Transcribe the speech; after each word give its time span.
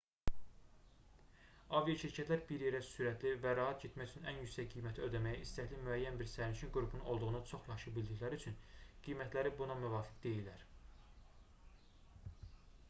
aviaşirkətlər 1.79 2.39
bir 2.51 2.61
yerə 2.67 2.77
sürətli 2.85 3.33
və 3.43 3.51
rahat 3.59 3.83
getmək 3.83 4.07
üçün 4.13 4.23
ən 4.31 4.39
yüksək 4.43 4.71
qiyməti 4.71 5.03
ödəməyə 5.07 5.43
istəkli 5.43 5.81
müəyyən 5.89 6.17
bir 6.21 6.29
sərnişin 6.31 6.71
qrupunun 6.77 7.05
olduğunu 7.15 7.41
çox 7.51 7.69
yaxşı 7.73 7.93
bildikləri 7.99 8.39
üçün 8.41 8.57
qiymətləri 9.09 9.51
buna 9.61 9.75
müvafiq 9.83 10.17
deyilər 10.25 10.65